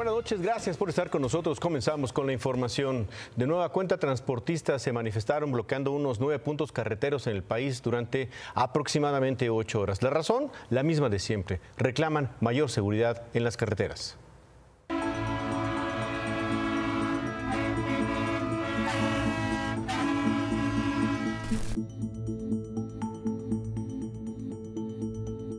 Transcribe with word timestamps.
Buenas 0.00 0.14
noches, 0.14 0.40
gracias 0.40 0.78
por 0.78 0.88
estar 0.88 1.10
con 1.10 1.20
nosotros. 1.20 1.60
Comenzamos 1.60 2.10
con 2.10 2.26
la 2.26 2.32
información. 2.32 3.06
De 3.36 3.46
nueva 3.46 3.68
cuenta, 3.68 3.98
transportistas 3.98 4.80
se 4.80 4.94
manifestaron 4.94 5.52
bloqueando 5.52 5.92
unos 5.92 6.18
nueve 6.18 6.38
puntos 6.38 6.72
carreteros 6.72 7.26
en 7.26 7.36
el 7.36 7.42
país 7.42 7.82
durante 7.82 8.30
aproximadamente 8.54 9.50
ocho 9.50 9.78
horas. 9.78 10.02
La 10.02 10.08
razón, 10.08 10.50
la 10.70 10.82
misma 10.82 11.10
de 11.10 11.18
siempre. 11.18 11.60
Reclaman 11.76 12.34
mayor 12.40 12.70
seguridad 12.70 13.24
en 13.34 13.44
las 13.44 13.58
carreteras. 13.58 14.16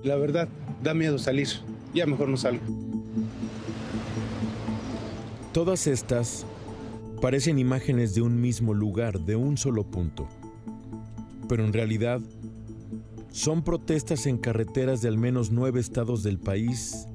La 0.03 0.15
verdad, 0.15 0.49
da 0.81 0.95
miedo 0.95 1.19
salir. 1.19 1.47
Ya 1.93 2.07
mejor 2.07 2.27
no 2.27 2.37
salgo. 2.37 2.90
Todas 5.53 5.85
estas 5.85 6.45
parecen 7.21 7.59
imágenes 7.59 8.15
de 8.15 8.21
un 8.21 8.39
mismo 8.39 8.73
lugar, 8.73 9.19
de 9.19 9.35
un 9.35 9.57
solo 9.57 9.83
punto. 9.83 10.29
Pero 11.49 11.65
en 11.65 11.73
realidad 11.73 12.21
son 13.31 13.61
protestas 13.61 14.27
en 14.27 14.37
carreteras 14.37 15.01
de 15.01 15.09
al 15.09 15.17
menos 15.17 15.51
nueve 15.51 15.81
estados 15.81 16.23
del 16.23 16.39
país 16.39 17.05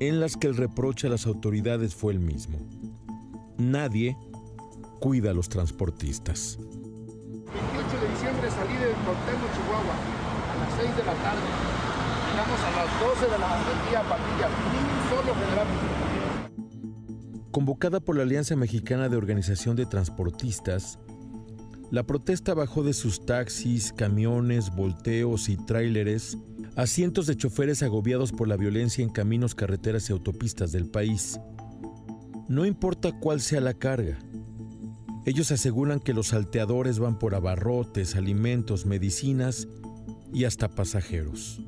en 0.00 0.20
las 0.20 0.38
que 0.38 0.46
el 0.46 0.56
reproche 0.56 1.06
a 1.06 1.10
las 1.10 1.26
autoridades 1.26 1.94
fue 1.94 2.14
el 2.14 2.20
mismo. 2.20 2.58
Nadie 3.58 4.16
cuida 4.98 5.32
a 5.32 5.34
los 5.34 5.50
transportistas. 5.50 6.56
28 6.56 8.00
de 8.00 8.08
diciembre 8.08 8.50
salí 8.50 8.72
de 8.72 8.88
Cortemo, 9.04 9.44
Chihuahua, 9.52 9.96
a 10.48 10.56
las 10.64 10.80
6 10.80 10.96
de 10.96 11.04
la 11.04 11.14
tarde. 11.20 11.44
Llegamos 12.32 12.60
a 12.64 12.70
las 12.72 12.88
12 13.04 13.32
de 13.32 13.38
la 13.38 13.52
día 13.84 14.00
a 14.00 14.08
Patilla, 14.08 14.48
ni 14.48 14.80
solo 15.12 15.34
general 15.36 16.11
Convocada 17.52 18.00
por 18.00 18.16
la 18.16 18.22
Alianza 18.22 18.56
Mexicana 18.56 19.10
de 19.10 19.18
Organización 19.18 19.76
de 19.76 19.84
Transportistas, 19.84 20.98
la 21.90 22.02
protesta 22.02 22.54
bajó 22.54 22.82
de 22.82 22.94
sus 22.94 23.26
taxis, 23.26 23.92
camiones, 23.92 24.74
volteos 24.74 25.50
y 25.50 25.58
tráileres 25.58 26.38
a 26.76 26.86
cientos 26.86 27.26
de 27.26 27.36
choferes 27.36 27.82
agobiados 27.82 28.32
por 28.32 28.48
la 28.48 28.56
violencia 28.56 29.04
en 29.04 29.10
caminos, 29.10 29.54
carreteras 29.54 30.08
y 30.08 30.14
autopistas 30.14 30.72
del 30.72 30.88
país. 30.88 31.38
No 32.48 32.64
importa 32.64 33.12
cuál 33.20 33.42
sea 33.42 33.60
la 33.60 33.74
carga. 33.74 34.18
Ellos 35.26 35.52
aseguran 35.52 36.00
que 36.00 36.14
los 36.14 36.28
salteadores 36.28 36.98
van 36.98 37.18
por 37.18 37.34
abarrotes, 37.34 38.16
alimentos, 38.16 38.86
medicinas 38.86 39.68
y 40.32 40.44
hasta 40.44 40.74
pasajeros. 40.74 41.60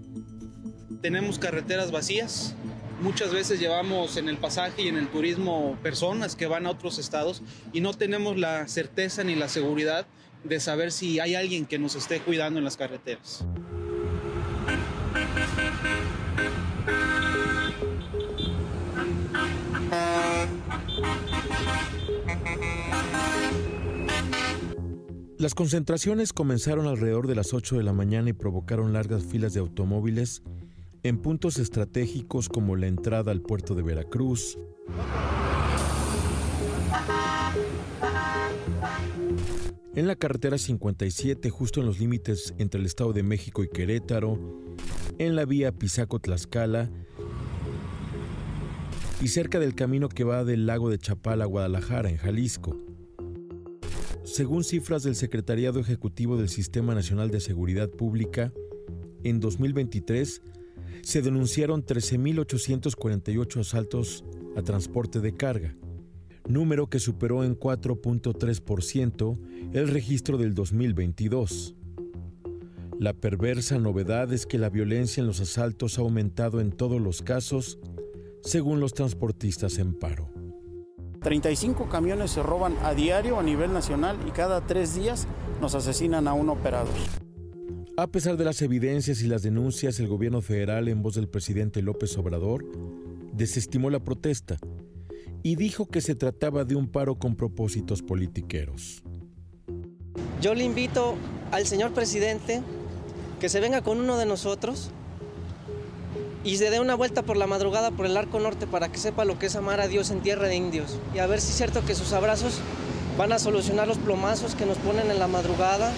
Tenemos 1.02 1.38
carreteras 1.38 1.92
vacías, 1.92 2.56
Muchas 3.00 3.32
veces 3.32 3.60
llevamos 3.60 4.16
en 4.16 4.28
el 4.28 4.38
pasaje 4.38 4.82
y 4.82 4.88
en 4.88 4.96
el 4.96 5.08
turismo 5.08 5.76
personas 5.82 6.36
que 6.36 6.46
van 6.46 6.66
a 6.66 6.70
otros 6.70 6.98
estados 6.98 7.42
y 7.72 7.80
no 7.80 7.92
tenemos 7.92 8.38
la 8.38 8.66
certeza 8.68 9.24
ni 9.24 9.34
la 9.34 9.48
seguridad 9.48 10.06
de 10.44 10.60
saber 10.60 10.92
si 10.92 11.20
hay 11.20 11.34
alguien 11.34 11.66
que 11.66 11.78
nos 11.78 11.96
esté 11.96 12.20
cuidando 12.20 12.58
en 12.58 12.64
las 12.64 12.76
carreteras. 12.76 13.44
Las 25.36 25.54
concentraciones 25.54 26.32
comenzaron 26.32 26.86
alrededor 26.86 27.26
de 27.26 27.34
las 27.34 27.52
8 27.52 27.76
de 27.76 27.82
la 27.82 27.92
mañana 27.92 28.30
y 28.30 28.32
provocaron 28.32 28.94
largas 28.94 29.24
filas 29.24 29.52
de 29.52 29.60
automóviles 29.60 30.42
en 31.05 31.19
puntos 31.19 31.58
estratégicos 31.58 32.48
como 32.48 32.77
la 32.77 32.86
entrada 32.86 33.30
al 33.30 33.42
puerto 33.42 33.74
de 33.74 33.83
Veracruz, 33.83 34.58
en 39.94 40.06
la 40.06 40.16
carretera 40.16 40.56
57 40.56 41.50
justo 41.50 41.80
en 41.80 41.86
los 41.86 42.00
límites 42.00 42.55
entre 42.56 42.80
el 42.80 42.86
Estado 42.86 43.12
de 43.12 43.23
México 43.23 43.62
y 43.62 43.68
Querétaro, 43.68 44.39
en 45.18 45.36
la 45.36 45.45
vía 45.45 45.73
Pisaco-Tlaxcala 45.73 46.90
y 49.20 49.28
cerca 49.28 49.61
del 49.61 49.74
camino 49.74 50.08
que 50.08 50.24
va 50.24 50.42
del 50.42 50.64
lago 50.64 50.89
de 50.89 50.98
Chapala 50.98 51.45
a 51.45 51.46
Guadalajara, 51.46 52.08
en 52.08 52.17
Jalisco. 52.17 52.80
Según 54.24 54.64
cifras 54.64 55.02
del 55.02 55.17
Secretariado 55.17 55.80
Ejecutivo 55.80 56.39
del 56.39 56.48
Sistema 56.48 56.95
Nacional 56.95 57.30
de 57.30 57.40
Seguridad 57.40 57.90
Pública, 57.90 58.55
en 59.23 59.40
2023 59.40 60.40
se 61.02 61.22
denunciaron 61.22 61.84
13.848 61.84 63.60
asaltos 63.60 64.24
a 64.56 64.62
transporte 64.62 65.20
de 65.20 65.34
carga, 65.34 65.77
número 66.46 66.88
que 66.88 66.98
superó 66.98 67.44
en 67.44 67.58
4.3% 67.58 69.38
el 69.72 69.88
registro 69.88 70.38
del 70.38 70.54
2022. 70.54 71.74
La 72.98 73.12
perversa 73.12 73.78
novedad 73.78 74.33
es 74.33 74.46
que 74.46 74.58
la 74.58 74.70
violencia 74.70 75.20
en 75.20 75.27
los 75.27 75.40
asaltos 75.40 75.98
ha 75.98 76.02
aumentado 76.02 76.60
en 76.60 76.70
todos 76.70 77.00
los 77.00 77.22
casos, 77.22 77.78
según 78.42 78.78
los 78.78 78.94
transportistas 78.94 79.78
en 79.78 79.94
paro. 79.94 80.30
35 81.20 81.88
camiones 81.88 82.30
se 82.30 82.42
roban 82.42 82.77
a 82.83 82.92
diario 82.94 83.40
a 83.40 83.42
nivel 83.42 83.72
nacional 83.72 84.18
y 84.28 84.30
cada 84.30 84.60
tres 84.66 84.94
días 84.94 85.27
nos 85.60 85.74
asesinan 85.74 86.28
a 86.28 86.34
un 86.34 86.50
operador. 86.50 87.23
A 87.96 88.08
pesar 88.08 88.36
de 88.36 88.44
las 88.44 88.60
evidencias 88.60 89.22
y 89.22 89.28
las 89.28 89.44
denuncias, 89.44 90.00
el 90.00 90.08
gobierno 90.08 90.42
federal, 90.42 90.88
en 90.88 91.00
voz 91.00 91.14
del 91.14 91.28
presidente 91.28 91.80
López 91.80 92.18
Obrador, 92.18 92.64
desestimó 93.32 93.88
la 93.88 94.00
protesta 94.00 94.58
y 95.44 95.55
dijo 95.55 95.86
que 95.86 96.00
se 96.00 96.16
trataba 96.16 96.64
de 96.64 96.74
un 96.74 96.88
paro 96.88 97.20
con 97.20 97.36
propósitos 97.36 98.02
politiqueros. 98.02 99.04
Yo 100.40 100.56
le 100.56 100.64
invito 100.64 101.14
al 101.52 101.68
señor 101.68 101.92
presidente 101.92 102.62
que 103.38 103.48
se 103.48 103.60
venga 103.60 103.83
con 103.83 104.00
uno 104.00 104.18
de 104.18 104.27
nosotros 104.27 104.90
y 106.42 106.56
se 106.56 106.70
dé 106.70 106.80
una 106.80 106.96
vuelta 106.96 107.22
por 107.22 107.36
la 107.36 107.46
madrugada 107.46 107.92
por 107.92 108.06
el 108.06 108.16
arco 108.16 108.40
norte 108.40 108.66
para 108.66 108.90
que 108.90 108.98
sepa 108.98 109.24
lo 109.24 109.38
que 109.38 109.46
es 109.46 109.54
amar 109.54 109.80
a 109.80 109.86
Dios 109.86 110.10
en 110.10 110.20
tierra 110.20 110.48
de 110.48 110.56
indios 110.56 110.98
y 111.14 111.18
a 111.18 111.28
ver 111.28 111.40
si 111.40 111.50
es 111.50 111.58
cierto 111.58 111.84
que 111.84 111.94
sus 111.94 112.12
abrazos 112.12 112.58
van 113.16 113.33
a 113.33 113.38
solucionar 113.38 113.86
los 113.86 113.98
plomazos 113.98 114.56
que 114.56 114.66
nos 114.66 114.78
ponen 114.78 115.12
en 115.12 115.20
la 115.20 115.28
madrugada. 115.28 115.92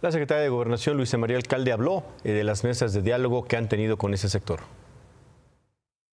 La 0.00 0.12
secretaria 0.12 0.44
de 0.44 0.48
Gobernación, 0.48 0.96
Luisa 0.96 1.18
María 1.18 1.36
Alcalde, 1.36 1.72
habló 1.72 2.04
eh, 2.22 2.30
de 2.30 2.44
las 2.44 2.62
mesas 2.62 2.92
de 2.92 3.02
diálogo 3.02 3.44
que 3.44 3.56
han 3.56 3.68
tenido 3.68 3.96
con 3.96 4.14
ese 4.14 4.28
sector. 4.28 4.60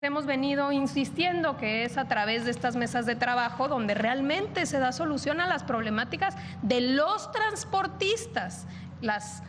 Hemos 0.01 0.25
venido 0.25 0.73
insistiendo 0.73 1.55
que 1.55 1.83
es 1.83 1.97
a 1.97 2.07
través 2.09 2.43
de 2.43 2.51
estas 2.51 2.75
mesas 2.75 3.05
de 3.05 3.15
trabajo 3.15 3.69
donde 3.69 3.93
realmente 3.93 4.65
se 4.65 4.79
da 4.79 4.91
solución 4.91 5.39
a 5.39 5.47
las 5.47 5.63
problemáticas 5.63 6.35
de 6.61 6.81
los 6.81 7.31
transportistas, 7.31 8.67
las 9.01 9.43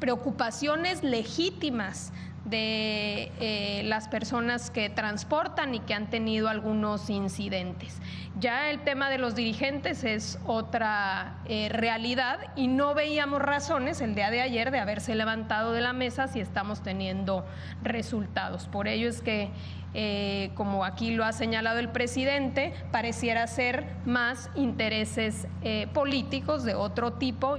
preocupaciones 0.00 1.04
legítimas 1.04 2.12
de 2.44 3.30
eh, 3.40 3.82
las 3.84 4.08
personas 4.08 4.70
que 4.70 4.90
transportan 4.90 5.74
y 5.74 5.80
que 5.80 5.94
han 5.94 6.10
tenido 6.10 6.48
algunos 6.48 7.08
incidentes. 7.08 8.00
Ya 8.38 8.70
el 8.70 8.80
tema 8.80 9.10
de 9.10 9.18
los 9.18 9.34
dirigentes 9.34 10.04
es 10.04 10.38
otra 10.46 11.38
eh, 11.46 11.68
realidad 11.70 12.38
y 12.56 12.66
no 12.66 12.94
veíamos 12.94 13.40
razones 13.40 14.00
el 14.00 14.14
día 14.14 14.30
de 14.30 14.40
ayer 14.40 14.70
de 14.70 14.80
haberse 14.80 15.14
levantado 15.14 15.72
de 15.72 15.82
la 15.82 15.92
mesa 15.92 16.26
si 16.26 16.40
estamos 16.40 16.82
teniendo 16.82 17.46
resultados. 17.82 18.66
Por 18.66 18.88
ello 18.88 19.08
es 19.08 19.20
que, 19.20 19.50
eh, 19.94 20.50
como 20.54 20.84
aquí 20.84 21.12
lo 21.12 21.24
ha 21.24 21.32
señalado 21.32 21.78
el 21.78 21.90
presidente, 21.90 22.72
pareciera 22.90 23.46
ser 23.46 23.86
más 24.04 24.50
intereses 24.56 25.46
políticos 25.92 26.64
de 26.64 26.74
otro 26.74 27.12
tipo. 27.12 27.58